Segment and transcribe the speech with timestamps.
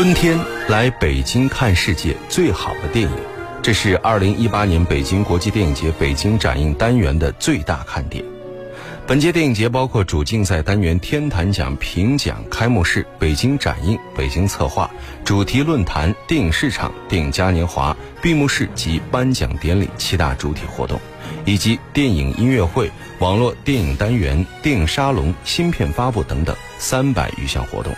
[0.00, 3.14] 春天来北京看世界最好的电影，
[3.60, 8.24] 这是二零一八年北京国际电影节北京展映单元的最大看点。
[9.06, 14.90] 本届电影节包括主竞赛单元天坛奖评奖开幕式、北京展映、北京策划、
[15.22, 20.98] 主题论坛、电影市场、电影嘉年华、闭幕式及颁奖典礼七大主体活动，
[21.44, 27.94] 以及电影音乐会、网络电影单元、电影沙龙、新片发布等等三百余项活动。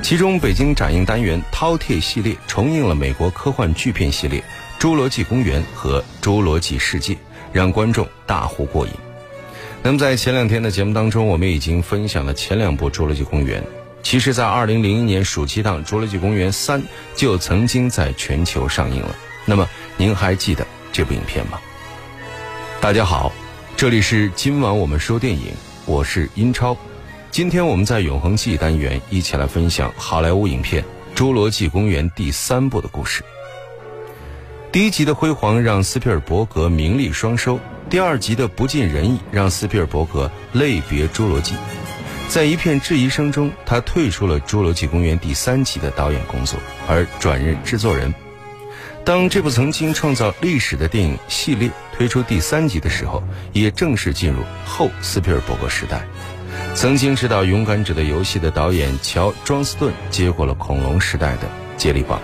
[0.00, 4.42] 其中，北京展映单元饕餮系列重映了美国科幻巨片系列
[4.82, 7.14] 《侏罗纪公园》和《侏罗纪世界》，
[7.52, 8.92] 让观众大呼过瘾。
[9.82, 13.60] 那么，在前两天的节目当中，我们已经分享了前两部《侏罗纪公园》。
[14.02, 16.80] 其实，在二零零一年暑期档，《侏罗纪公园三》
[17.14, 19.14] 就曾经在全球上映了。
[19.44, 21.58] 那么，您还记得这部影片吗？
[22.80, 23.30] 大家好，
[23.76, 25.52] 这里是今晚我们说电影，
[25.84, 26.74] 我是英超。
[27.38, 30.82] 今天我们在永恒记忆单元一起来分享好莱坞影片
[31.16, 33.22] 《侏罗纪公园》第三部的故事。
[34.72, 41.54] 第一集的辉煌让斯皮尔伯格名利双收，第二集的不尽人意让斯皮尔伯格泪别侏罗纪。
[42.28, 48.12] 在一片质疑声中，他退出了《侏罗纪公园》第三集的导演工作，而转任制作人。
[49.04, 53.22] 当这部曾经创造历史的电影系列推出第三集的时候，
[53.52, 56.04] 也正式进入后斯皮尔伯格时代。
[56.78, 62.22] 曾经执导《勇敢者的游戏》的导演乔·庄斯顿接过了恐龙时代的接力棒。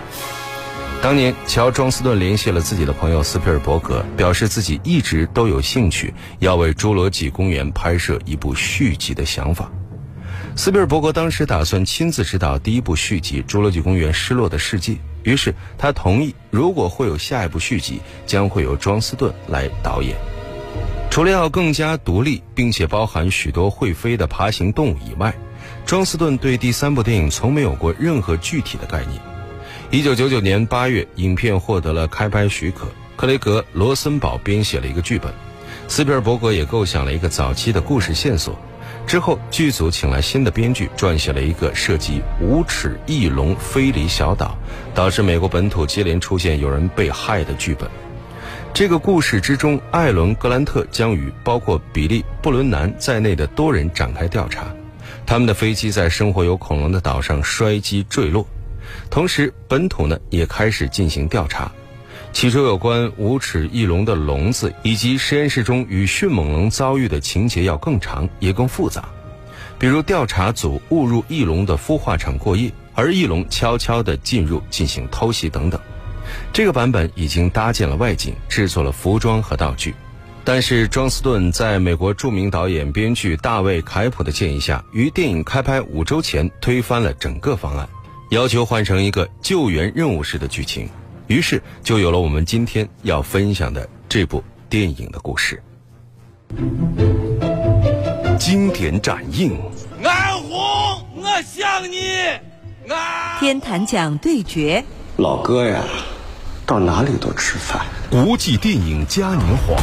[1.03, 9.69] 当年，乔·庄斯顿联系了自己的朋友斯皮尔伯格，表示自己一直都有兴趣要为《侏罗纪公园》拍摄一部续集的想法。
[10.55, 20.15] 斯皮尔伯格当时打算亲自执导第一部续集《侏罗纪公园：失落的世界》，于是他同意，如果会有下一部续集，将会由庄斯顿来导演。
[21.15, 25.33] 除了要更加独立，并且包含许多会飞的爬行动物以外，
[25.85, 29.17] 庄斯顿对第三部电影从没有过任何具体的概念。
[29.91, 35.33] 一九九九年八月，影片获得了开拍许可，克雷格·罗森堡编写了一个剧本，
[35.87, 38.59] 斯皮尔伯格也构想了一个早期的故事线索。
[39.07, 44.57] 之后，剧组请来新的编剧，撰写了一个涉及无齿翼龙飞离小岛，
[44.93, 47.89] 导致美国本土接连出现有人被害的剧本。
[48.75, 54.67] 这个故事之中，艾伦·格兰特将与包括比利·布伦南在内的多人展开调查。
[55.25, 58.45] 他们的飞机在生活有恐龙的岛上摔机坠落，
[59.09, 61.71] 同时本土呢也开始进行调查。
[62.33, 69.07] 其中有关无齿翼龙的笼子以及实验室中与迅猛龙遭遇的情节要更长也更复杂，
[69.79, 75.79] 比如调查组误入翼龙的孵化场过夜，而翼龙悄悄地进入进行偷袭等等。
[76.53, 79.93] 这个版本已经搭建了外景，制作了服装和道具，
[80.43, 87.87] 但是庄斯顿在美国著名导演、编剧大卫·凯普的建议下，于电影开拍五周前推翻了整个方案，
[88.29, 90.89] 要求换成一个救援任务式的剧情，
[91.27, 95.61] 于是就有了我们今天要分享的这部电影的故事。
[98.37, 99.57] 经典展映，
[100.03, 100.59] 安红，
[101.15, 101.97] 我想你。
[102.87, 104.85] 安天坛奖对决，
[105.17, 105.83] 老哥呀。
[106.65, 107.85] 到哪里都吃饭。
[108.09, 109.75] 国际电影嘉年华，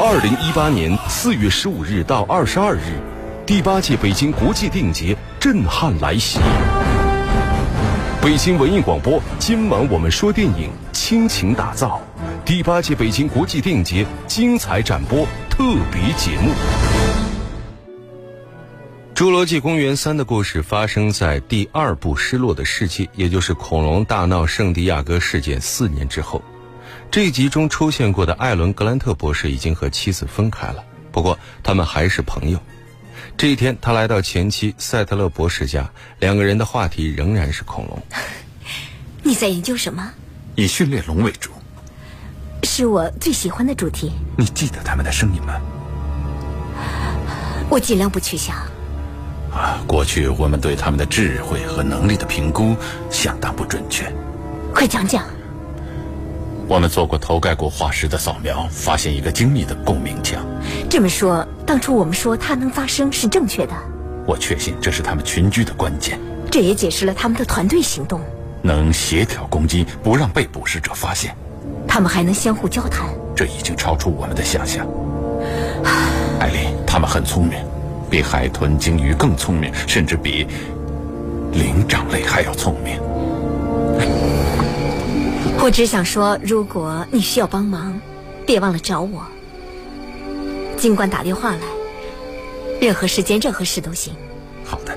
[0.00, 3.00] 二零一八年四月十五日到二十二日，
[3.44, 6.38] 第八届北京国际电影节震撼来袭。
[8.22, 12.00] 北京文艺广播，今晚我们说电影，倾情打造
[12.44, 15.62] 第八届北京国际电影节精彩展播特
[15.92, 16.50] 别节目。
[19.18, 26.40] 《侏罗纪公园三》的故事发生在第二部失落的世界，也就是恐龙大闹圣地亚哥事件四年之后。
[27.10, 32.60] 这一集中出现过的艾伦·格兰特博士已经和妻子分开了，不过他们还是朋友。
[33.36, 35.90] 这一天，他来到前妻赛特勒博士家，
[36.20, 38.00] 两个人的话题仍然是恐龙。
[39.24, 40.12] 你在研究什么？
[40.54, 41.50] 以训练龙为主，
[42.62, 44.12] 是我最喜欢的主题。
[44.36, 45.60] 你记得他们的声音吗？
[47.68, 48.64] 我尽量不去想。
[49.58, 52.76] 啊，过去我们对他们的智慧和能力的评估
[53.10, 54.10] 相当不准确。
[54.72, 55.24] 快讲讲。
[56.68, 60.40] 我们做过头盖骨化石的扫描，发现一个精密的共鸣腔。
[60.88, 63.72] 这么说，当初我们说它能发声是正确的。
[64.26, 66.20] 我确信这是他们群居的关键。
[66.50, 68.20] 这也解释了他们的团队行动，
[68.62, 71.34] 能协调攻击，不让被捕食者发现。
[71.88, 74.86] 他们还能相互交谈，这已经超出我们的想象。
[76.38, 77.58] 艾琳，他们很聪明。
[78.10, 80.46] 比海豚、鲸鱼更聪明，甚至比
[81.52, 83.00] 灵长类还要聪明。
[85.60, 88.00] 我只想说，如果你需要帮忙，
[88.46, 89.22] 别忘了找我。
[90.76, 91.60] 尽管打电话来，
[92.80, 94.14] 任何时间、任何事都行。
[94.64, 94.96] 好的。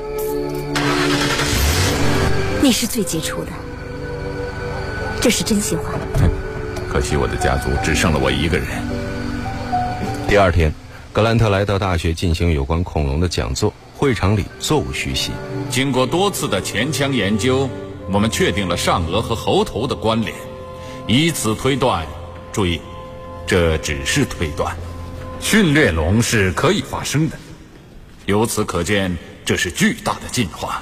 [2.61, 3.51] 你是最杰出的，
[5.19, 5.85] 这是真心话。
[6.87, 8.67] 可惜我的家族只剩了我一个人。
[10.27, 10.71] 第二天，
[11.13, 15.31] 格兰特来到大学进行有关恐龙的讲座，会场里座无虚席。
[15.69, 17.69] 经过多次的前腔研究，
[18.09, 20.33] 我们确定了上颚和喉头的关联，
[21.07, 22.07] 以此推断。
[22.53, 22.79] 注意，
[23.45, 24.73] 这只是推断。
[25.41, 27.37] 训练龙是可以发生的，
[28.25, 30.81] 由此可见，这是巨大的进化。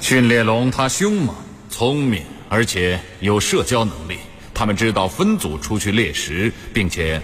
[0.00, 1.34] 训练龙它凶猛、
[1.68, 4.16] 聪明，而且有社交能力。
[4.54, 7.20] 他们知道分组出去猎食，并且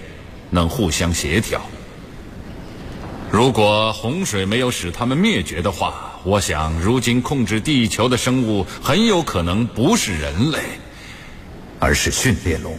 [0.53, 1.61] 能互相协调。
[3.31, 10.59] 如果洪水没有使他们灭绝的话，我想如今控制地球的生物很有可能不是人类，
[11.81, 12.79] 而是训练龙。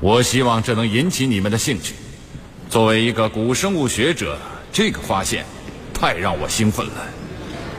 [0.00, 1.94] 我希望这能引起你们的兴趣。
[2.70, 4.38] 作为一个古生物学者，
[4.72, 5.44] 这个发现
[5.92, 6.92] 太让我兴奋了。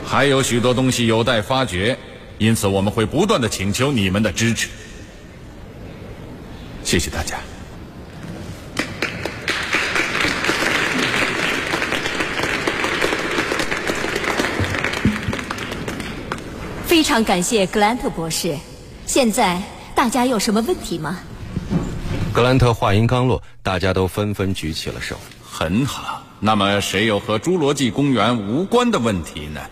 [0.04, 1.96] 还有许多东西有待发掘，
[2.36, 4.68] 因此我们会不断的请求你们的支持。
[6.84, 7.38] 谢谢大家。
[16.92, 18.54] 非常感谢格兰特博士。
[19.06, 19.62] 现在
[19.94, 21.20] 大家有什么问题吗？
[22.34, 25.16] 格兰特话音刚落，大家都纷纷举起了手。
[25.42, 29.62] 很好，那么谁有和侏罗纪公园无关的问题呢？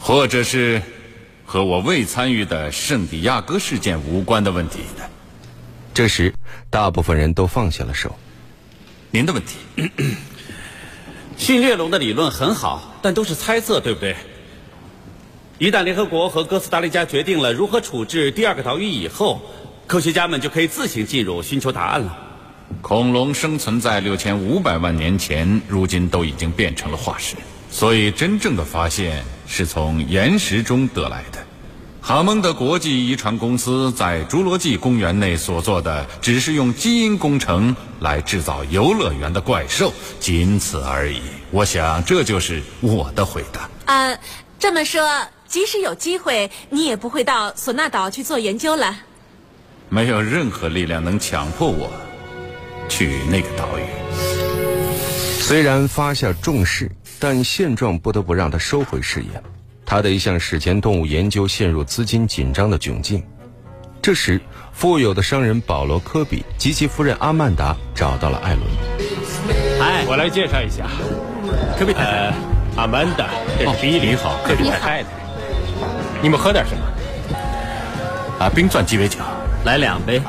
[0.00, 0.82] 或者是
[1.46, 5.04] 和我未参与的圣地亚哥事件无关的问题呢？
[5.94, 6.34] 这时，
[6.70, 8.18] 大部分人都放下了手。
[9.12, 9.88] 您的问题，
[11.38, 14.16] 训练龙的理论很好，但都是猜测，对不对？
[15.62, 19.40] 一旦联合国和哥斯达黎加决定了如何处置第二个岛屿以后，
[19.86, 22.18] 科学家们就可以自行进入寻求答案了。
[22.80, 27.36] 恐龙生存在六千五百万年前，如今都已经变成了化石，
[27.70, 31.38] 所以真正的发现是从岩石中得来的。
[32.00, 41.20] 哈蒙德国际遗传公司在侏罗纪公园内所做的，只是用基因工程来制造游乐园的怪兽，仅此而已。
[41.52, 43.70] 我想这就是我的回答。
[43.84, 44.18] 啊，
[44.58, 45.08] 这么说，
[45.52, 49.00] 即使有机会，你也不会到索纳岛去做研究了。
[49.90, 51.92] 没有任何力量能强迫我
[52.88, 53.82] 去那个岛屿。
[55.42, 59.42] 虽然发下重誓，但现状不得不让他收回誓言。
[59.84, 63.22] 他的一项史前动物研究陷入资金紧张的窘境。
[64.00, 64.40] 这时，
[64.72, 68.66] 富有的商人保罗·科比及其夫人阿曼达找到了艾伦。
[69.78, 70.86] 嗨，我来介绍一下，
[71.78, 72.34] 科比太太，
[72.74, 73.28] 阿曼达，
[73.58, 74.08] 这是比利。
[74.08, 75.21] 你好，科比太太。
[76.22, 76.84] 你们喝点什么？
[78.38, 79.18] 啊，冰钻鸡尾酒，
[79.64, 80.22] 来两杯。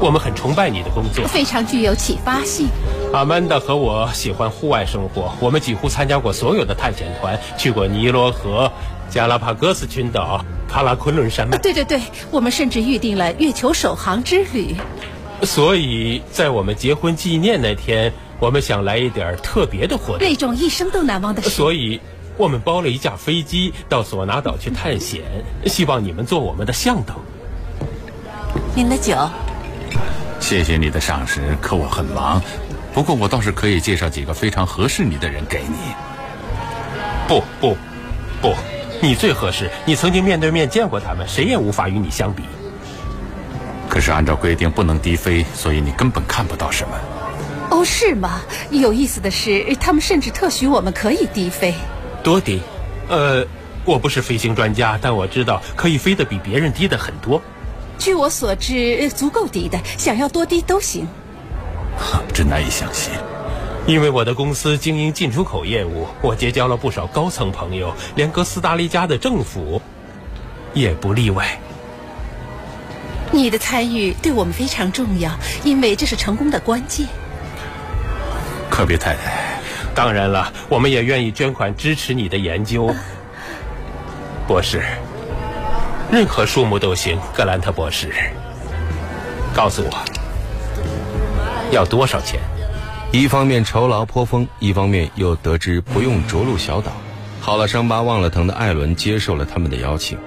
[0.00, 2.68] 我们很崇拜你的工作，非常具有启发性。
[3.12, 8.72] 阿曼达和我喜欢户外生活，我们几乎参加过所有的探险团，去过尼罗河、
[9.10, 11.58] 加拉帕戈斯群岛、喀拉昆仑山脉。
[11.58, 12.00] 对对对，
[12.30, 14.74] 我们甚至预定了月球首航之旅。
[15.42, 18.10] 所以在我们结婚纪念那天，
[18.40, 21.50] 我们想来一点特别的活动，那种一生都难忘的事。
[21.50, 22.00] 所以，
[22.36, 25.22] 我们包了一架飞机到索拿岛去探险，
[25.66, 27.14] 希望你们做我们的向导。
[28.74, 29.16] 您的酒。
[30.40, 32.42] 谢谢你的赏识，可我很忙。
[32.92, 35.76] 不过我倒是可以介绍几个非常合适你的人给你。
[37.26, 37.76] 不不
[38.42, 38.54] 不，
[39.00, 39.70] 你最合适。
[39.86, 42.42] 你曾经面对面见过他们，谁也无法与你相比。
[43.88, 46.96] 可是按照规定不能低飞，所以你根本看不到什么。
[47.70, 48.40] 哦，是吗？
[48.70, 51.72] 有意思的是，他们甚至特许我们可以低飞。
[52.24, 52.60] 多低？
[53.08, 53.46] 呃，
[53.84, 57.40] 我不是飞行专家，但我知道可以飞得比别人低的很多。
[57.98, 61.06] 据我所知，足够低的，想要多低都行。
[62.32, 63.12] 真难以相信，
[63.86, 69.80] 因为我的公司经营进出口业务，我结交了不少高层朋友，连哥斯达黎加的政府
[70.72, 71.46] 也不例外。
[73.30, 75.30] 你的参与对我们非常重要，
[75.62, 77.06] 因为这是成功的关键。
[78.70, 79.43] 可别太太，
[79.94, 82.92] 当然了，我们也愿意捐款支持你的研究，
[84.48, 84.82] 博士。
[86.10, 88.12] 任何数目都行，格兰特博士。
[89.54, 90.04] 告诉我。
[91.70, 92.40] 要多少钱？
[93.12, 96.92] 一方面酬劳颇丰，一方面又得知不用着陆小岛。
[97.40, 100.18] 好了伤疤忘了疼的艾伦接受了他们的邀请，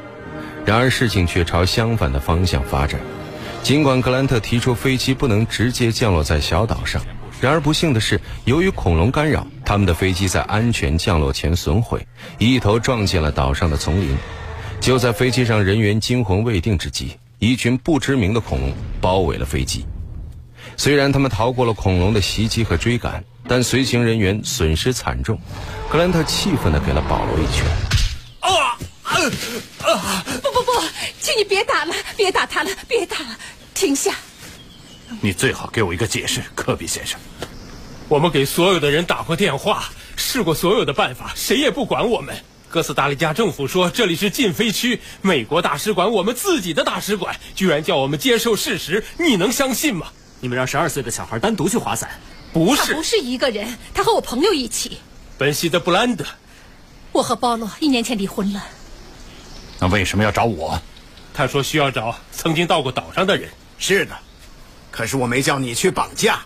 [0.65, 2.99] 然而事情却朝相反的方向发展。
[3.63, 7.01] 尽管格兰特提出飞机不能直接降落在小岛上，
[7.39, 12.05] 然而不幸的是，由于恐龙干扰，他们的飞机在安全降落前损毁，
[12.39, 14.17] 一头撞进了岛上的丛林。
[14.79, 19.85] 就在飞机上人员惊魂未定之际，一群不知名的恐龙包围了飞机。
[20.75, 25.39] 虽然他们逃过了恐龙的袭击和追赶，但随行人员损失惨重。
[25.89, 27.65] 格兰特气愤地给了保罗一拳。
[28.39, 28.77] 啊！
[30.41, 30.71] 不不不，
[31.19, 33.37] 请你别打了，别打他了，别打了，
[33.73, 34.13] 停下！
[35.21, 37.19] 你最好给我一个解释，科比先生。
[38.07, 42.35] 我们给所有的人打过电话，试过所有的办法，谁也不管我们。
[42.69, 50.07] 哥斯达黎加政府说这里是禁飞区，美国大使馆，我们自己的大使馆，居然叫我们接受事实，你能相信吗？
[50.39, 52.09] 你们让十二岁的小孩单独去滑伞，
[52.53, 54.97] 不是，他不是一个人，他和我朋友一起。
[55.37, 56.25] 本西德布兰德，
[57.11, 58.63] 我和保罗一年前离婚了。
[59.79, 60.79] 那为什么要找我？
[61.33, 63.49] 他说需要找曾经到过岛上的人。
[63.79, 64.17] 是的，
[64.97, 66.39] 可是我没叫你去绑架。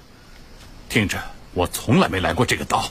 [0.90, 1.18] 听着，
[1.54, 2.84] 我从来没来过这个岛。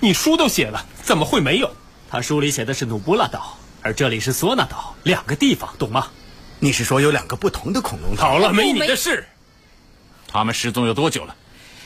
[0.00, 1.70] 你书都写了，怎么会没有？
[2.10, 6.08] 他书里写的是努布拉岛，而这里是索纳岛，两个地方，懂吗？
[6.58, 8.22] 你是说有两个不同的恐龙岛？
[8.22, 9.26] 好了，没你的事。
[10.26, 11.36] 他们失踪有多久了？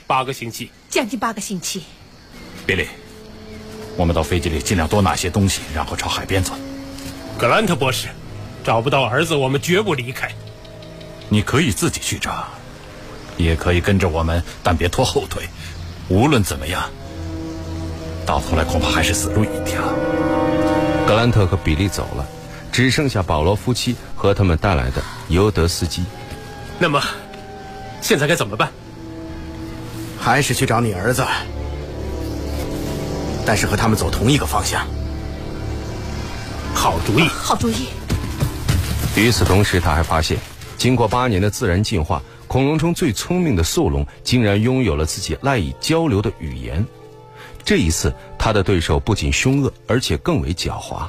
[0.06, 1.82] 八个星期，将近八个星期。
[2.64, 2.86] 比利，
[3.96, 6.54] 我们到飞机里尽量多拿些东西，然后朝海边走。
[7.36, 8.06] 格兰特博士，
[8.62, 10.32] 找不到儿子，我们绝不离开。
[11.28, 12.46] 你可以自己去找，
[13.42, 15.48] 也可以跟着我们，但别拖后腿。
[16.08, 16.82] 无论怎么样。
[18.24, 19.82] 到头来恐怕还是死路一条。
[21.06, 22.24] 格兰特和比利走了，
[22.70, 26.04] 只剩下保罗夫妻和他们带来的尤德斯基。
[26.78, 27.02] 那么，
[28.00, 28.70] 现在该怎么办？
[30.20, 31.24] 还是去找你儿子，
[33.44, 34.86] 但是和他们走同一个方向。
[36.72, 37.88] 好主意，好主意。
[39.16, 40.38] 与此同时，他还发现，
[40.78, 42.22] 经过八年的自然进化，
[42.52, 46.86] 恐龙中最聪明的速龙竟然拥有了自己赖以交流的语言。
[47.64, 51.06] 这一次，他的对手不仅凶恶，而且更为狡猾，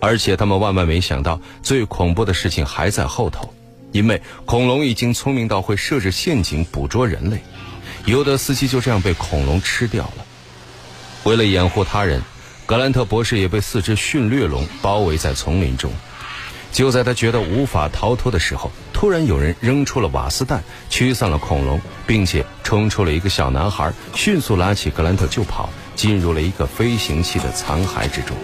[0.00, 3.54] 而且他们万万没想到，最恐怖的事情还在后头，
[3.92, 7.38] 因为恐龙已经聪明到会设置陷阱捕捉人类。
[8.06, 10.26] 尤德斯基就这样被恐龙吃掉了。
[11.22, 12.20] 为了掩护他人，
[12.66, 15.92] 格兰特博士也被四只驯掠龙包围在丛林中。
[16.72, 25.68] 就在他觉得无法逃脱的时候，突然有人扔出了瓦斯弹，驱散了恐龙，并且冲出了一个小男孩，迅速拉起格兰特就跑。
[25.94, 28.34] 进入了一个飞行器的残骸之中。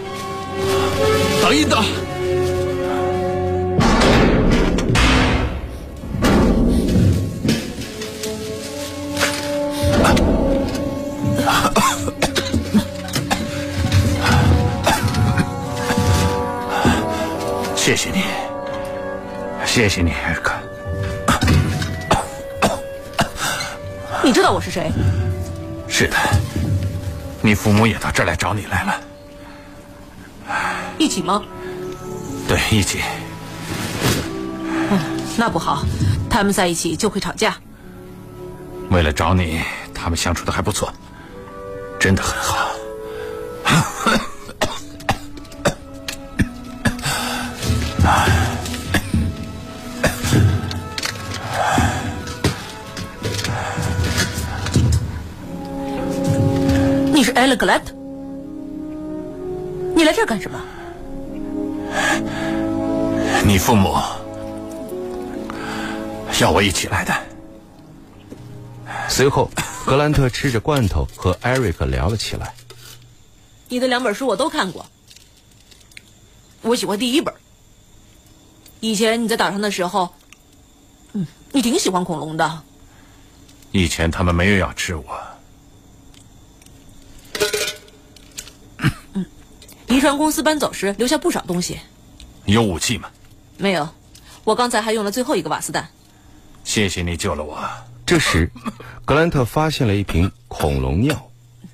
[1.42, 1.82] 等一等！
[19.68, 20.54] 谢谢你，艾瑞克。
[24.24, 24.90] 你知道我是谁？
[25.86, 26.16] 是的。
[27.42, 29.00] 你父母也到这儿来找你来了，
[30.98, 31.42] 一起吗？
[32.48, 33.02] 对，一起。
[34.90, 34.98] 嗯，
[35.36, 35.84] 那不好，
[36.28, 37.54] 他们在一起就会吵架。
[38.90, 39.60] 为了找你，
[39.94, 40.92] 他们相处的还不错，
[42.00, 42.70] 真的很好。
[57.56, 57.92] 格莱特，
[59.94, 60.60] 你来这儿干什么？
[63.44, 63.96] 你父母
[66.40, 67.14] 要我一起来的。
[69.08, 69.50] 随后，
[69.86, 72.54] 格兰特吃着罐头和艾瑞克聊了起来。
[73.68, 74.84] 你的两本书我都看过，
[76.62, 77.34] 我喜欢第一本。
[78.80, 80.14] 以前你在岛上的时候，
[81.12, 82.62] 嗯，你挺喜欢恐龙的。
[83.72, 85.04] 以前他们没有要吃我。
[89.88, 91.80] 遗传公司搬走时留下不少东西，
[92.44, 93.10] 有武器吗？
[93.56, 93.88] 没有，
[94.44, 95.90] 我刚才还用了最后一个瓦斯弹。
[96.64, 97.68] 谢谢你救了我。
[98.04, 98.50] 这时，
[99.04, 101.30] 格兰特发现了一瓶恐龙尿，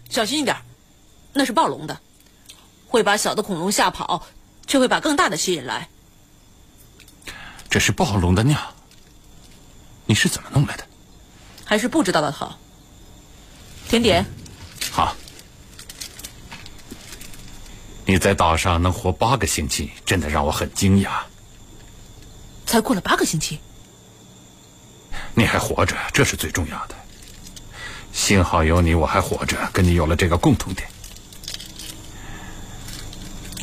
[0.09, 0.57] 小心一点，
[1.33, 2.01] 那是暴龙的，
[2.87, 4.27] 会把小的恐龙吓跑，
[4.67, 5.89] 却会把更大的吸引来。
[7.69, 8.59] 这是暴龙的尿，
[10.07, 10.85] 你是怎么弄来的？
[11.65, 12.59] 还是不知道的好。
[13.89, 14.25] 甜点。
[14.93, 15.17] 好。
[18.07, 21.11] 你在岛上能活八个星期，真的让我很惊讶。
[22.67, 23.59] 才过了八个星期，
[25.35, 26.95] 你还活着，这是最重要的。
[28.13, 30.89] 幸好有你，我还活着，跟你有了这个共同点。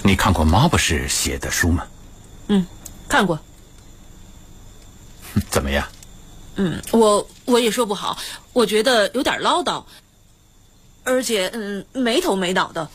[0.04, 1.86] 你看过马博士写的书吗？
[2.48, 2.66] 嗯，
[3.08, 3.40] 看过。
[5.50, 5.88] 怎么样？
[6.56, 8.18] 嗯，我我也说不好，
[8.54, 9.84] 我觉得有点唠叨，
[11.04, 12.90] 而且嗯没头没脑的。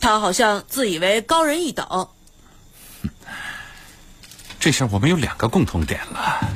[0.00, 2.08] 他好像自以为高人一等。
[4.60, 6.48] 这下我们有两个共同点了。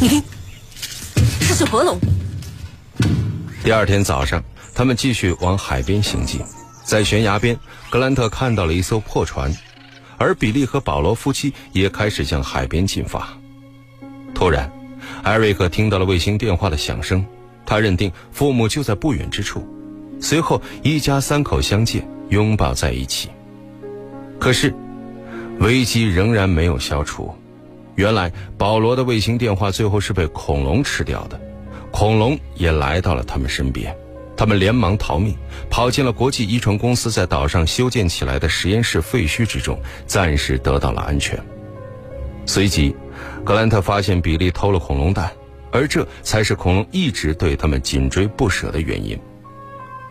[0.00, 0.22] 你听，
[1.40, 1.98] 这是合龙。
[3.62, 4.42] 第二天早上，
[4.74, 6.44] 他们继续往海边行进，
[6.84, 7.58] 在悬崖边，
[7.88, 9.50] 格兰特看到了一艘破船，
[10.18, 13.28] 而比利和保罗夫妻也开始向海边进发。
[14.34, 14.70] 突然，
[15.24, 17.24] 艾瑞克听到了卫星电话的响声，
[17.64, 19.66] 他认定父母就在不远之处。
[20.20, 23.30] 随后，一家三口相见，拥抱在一起。
[24.38, 24.74] 可是，
[25.60, 27.34] 危机仍然没有消除。
[27.94, 31.40] 原来，保罗的卫星电话最后是被恐龙吃掉的，
[31.90, 33.96] 恐龙也来到了他们身边。
[34.36, 35.34] 他们连忙逃命，
[35.70, 41.42] 跑进了国际遗传公司在岛上修建起来的实验室废墟之中，暂时得到了安全。
[42.44, 42.94] 随即，
[43.44, 45.30] 格兰特发现比利偷了恐龙蛋，
[45.70, 49.20] 而这才是恐龙一直对他们紧追不舍的原因。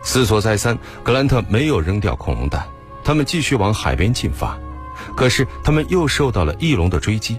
[0.02, 2.64] 思索再三，格兰特没有扔掉恐龙蛋，
[3.02, 4.56] 他们继续往海边进发。
[5.16, 7.38] 可是，他们又受到了翼龙的追击。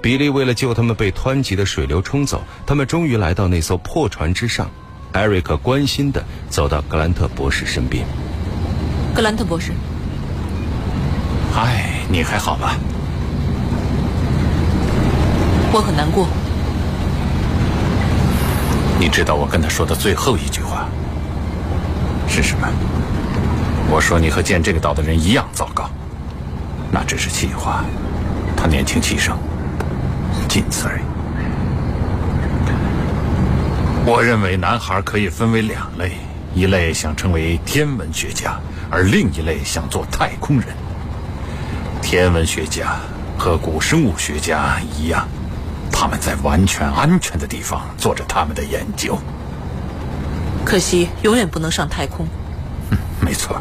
[0.00, 4.70] 比利为了救他们被湍急的水流冲走，他们终于来到那艘破船之上。
[5.12, 8.06] 艾瑞克关心地走到格兰特博士身边。
[9.14, 9.72] 格兰特博士，
[11.52, 12.78] 嗨，你还好吧？
[15.72, 16.26] 我很难过。
[18.98, 20.88] 你知道我跟他说的最后一句话
[22.26, 22.68] 是什么？
[23.90, 25.88] 我说你和建这个岛的人一样糟糕。
[26.90, 27.84] 那只是气话，
[28.56, 29.36] 他年轻气盛，
[30.48, 31.02] 仅此而已。
[34.06, 36.12] 我认为男孩可以分为两类：
[36.54, 38.58] 一类想成为天文学家，
[38.90, 40.68] 而另一类想做太空人。
[42.00, 42.96] 天文学家
[43.38, 45.28] 和古生物学家一样，
[45.90, 49.18] 他们在完全安全的地方做着他们的研究。
[50.64, 52.26] 可惜，永远不能上太空。
[52.90, 53.60] 嗯，没错。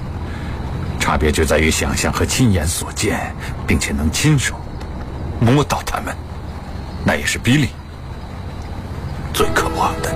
[0.99, 3.33] 差别就在于想象和亲眼所见，
[3.65, 4.55] 并且能亲手
[5.39, 6.13] 摸到他们。
[7.05, 7.69] 那也是比利
[9.33, 10.13] 最渴望的。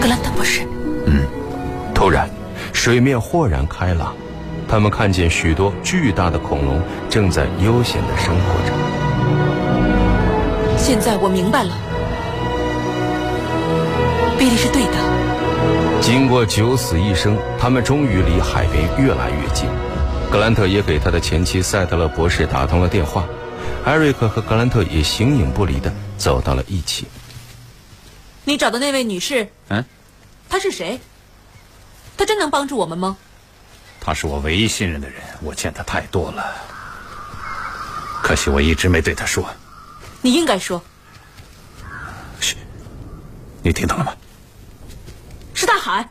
[0.00, 0.66] 格兰特博士，
[1.06, 1.24] 嗯，
[1.94, 2.28] 突然，
[2.72, 4.12] 水面豁然开朗，
[4.66, 8.72] 他们看见许多巨大的恐龙正在悠闲的生活着。
[10.86, 11.76] 现在我明白了，
[14.38, 16.00] 比利是对的。
[16.00, 19.68] 经过九死一生，他们终于离海边越来越近。
[20.30, 23.24] 格兰特也给他的前妻赛特勒博士打通了电话，
[23.84, 27.08] 艾瑞克和格兰特也形影不离的走到了一起。
[28.44, 29.84] 你找的那位女士，嗯，
[30.48, 31.00] 她是谁？
[32.16, 33.16] 她真能帮助我们吗？
[34.00, 36.44] 她是我唯一信任的人，我见她太多了，
[38.22, 39.44] 可惜我一直没对她说。
[40.22, 40.82] 你应该说。
[42.40, 42.56] 嘘，
[43.62, 44.12] 你听到了吗？
[45.54, 46.08] 是大海。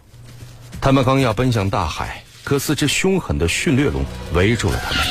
[0.81, 5.03] 他们刚要奔向大海，可四只凶狠的驯掠龙围住了他们。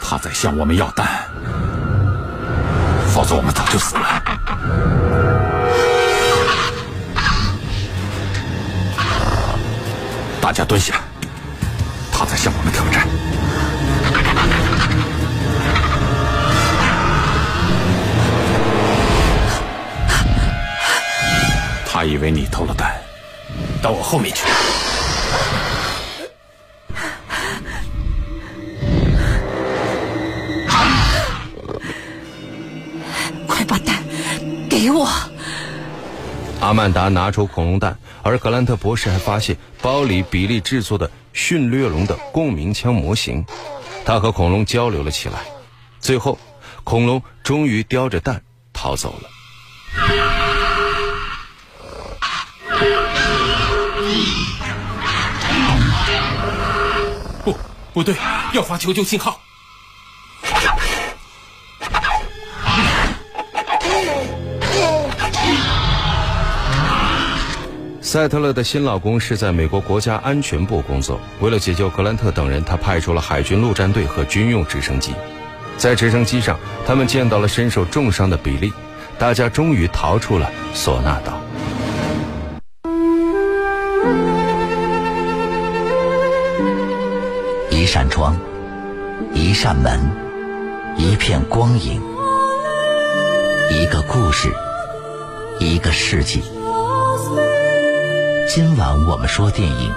[0.00, 1.26] 他在向我们要蛋，
[3.14, 4.22] 否则我们早就死了。
[10.42, 11.00] 大家蹲下，
[12.10, 13.06] 他在向我们挑战。
[21.86, 23.00] 他以为你偷了蛋，
[23.80, 24.42] 到我后面去。
[33.46, 34.02] 快把蛋
[34.68, 35.08] 给我！
[36.60, 43.44] 阿曼达拿出恐龙蛋，而格兰特博士还发现包里比利制作的驯掠龙的共鸣枪模型。
[44.04, 45.40] 他和恐龙交流了起来，
[46.00, 46.38] 最后，
[46.84, 49.28] 恐龙终于叼着蛋逃走了。
[57.44, 57.56] 不，
[57.92, 58.16] 不对，
[58.52, 59.40] 要发求救信号。
[68.12, 71.18] 赛特勒的新老公是在美国国家安全部工作。
[71.40, 75.14] 为了解救格兰特等人，他派出了海军陆战队和军用直升机。
[75.78, 78.70] 在直升机上，他们见到了身受重伤的比利。
[79.18, 81.40] 大家终于逃出了索纳岛。
[87.70, 88.36] 一扇窗，
[89.32, 89.98] 一扇门，
[90.98, 91.98] 一片光影，
[93.70, 94.52] 一个故事，
[95.58, 96.42] 一个世纪。
[98.54, 99.90] 今晚我们说电影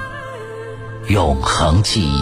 [1.11, 2.21] 《永恒记忆》。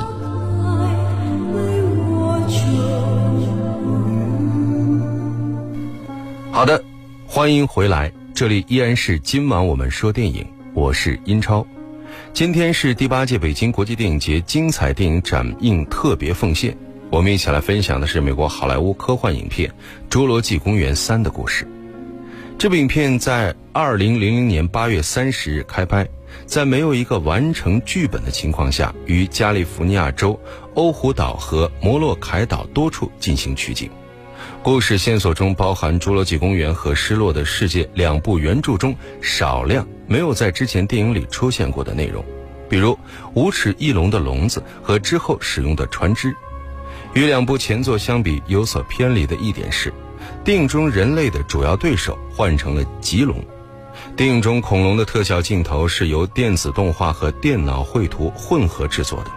[6.51, 6.83] 好的，
[7.27, 10.43] 欢迎回来，这里依然是今晚我们说电影，
[10.73, 11.63] 我是英超。
[12.33, 16.75] 今天是第八届北京国际电影节精彩电影展映特别奉献，
[17.11, 19.71] 我们一起来分享的是美国好莱坞科幻影片
[20.11, 21.67] 《侏罗纪公园三》的故事。
[22.57, 26.07] 这部影片在二零零零年八月三十日开拍，
[26.45, 30.39] 在没有一个完成剧本的情况下，于加利福尼亚州
[30.73, 33.89] 欧胡岛和摩洛凯岛多处进行取景。
[34.61, 42.23] 故事线索中包含《侏罗纪公园》和《失落的世界》两部原著中少量没有在之前电影里出现过的内容，
[42.69, 42.97] 比如
[43.33, 46.33] 无齿翼龙的笼子和之后使用的船只。
[47.13, 49.93] 与两部前作相比，有所偏离的一点是，
[50.43, 53.35] 电影中人类的主要对手换成了棘龙。
[54.15, 59.31] 电影中恐龙的特效镜头是由电子动画和电脑绘图混合制作的。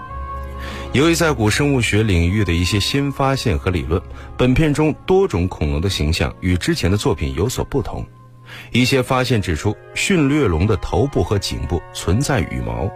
[0.92, 4.00] 由于在古生物学领域的一些新发现和理论，
[4.36, 8.04] 本片中多种恐龙的形象与之前的作品有所不同。
[8.70, 12.90] 一些发现指出，驯掠龙的头部和颈部存在羽毛。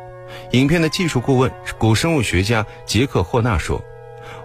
[0.53, 3.83] 影片的技术顾问古生物学家杰克霍纳说：“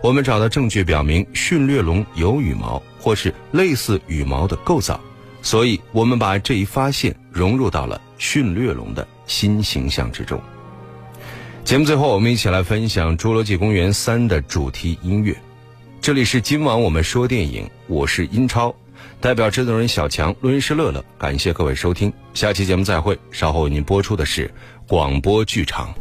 [0.01, 4.99] 我们找到证据表明驯掠龙有羽毛或是类似羽毛的构造，
[5.45, 10.41] 所以我们把这一发现融入到了驯掠龙的新形象之中。”
[11.63, 15.36] 节目最后，我们一起来分享《侏罗纪公园三》的主题音乐。
[16.01, 18.75] 这里是今晚我们说电影，我是英超，
[19.21, 23.17] 代表制作人小强、录音师乐乐，感谢各位收听，下期节目再会。
[23.31, 24.51] 稍后为您播出的是
[24.88, 25.93] 广播剧场。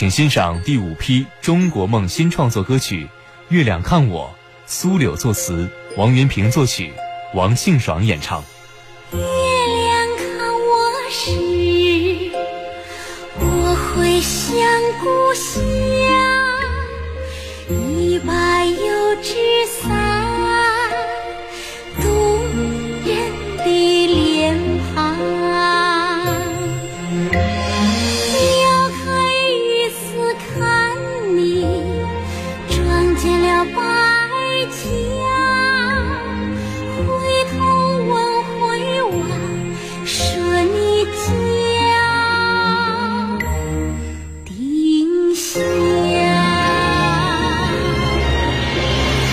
[0.00, 3.04] 请欣赏第五批中国梦新创作歌曲
[3.50, 4.34] 《月亮看我》，
[4.64, 6.94] 苏柳作词，王云平作曲，
[7.34, 8.42] 王庆爽演唱。
[9.12, 9.28] 月亮
[10.16, 12.32] 看我时，
[13.40, 14.58] 我会想
[15.02, 15.62] 故乡，
[17.68, 19.34] 一把油纸
[19.66, 20.19] 伞。